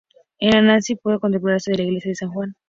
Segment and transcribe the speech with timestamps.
[0.39, 2.55] En La Nava puede contemplarse la iglesia de San Juan.